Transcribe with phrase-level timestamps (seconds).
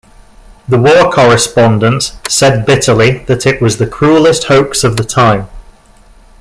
[0.67, 5.47] The war correspondents said bitterly that it was the cruelest hoax of the time.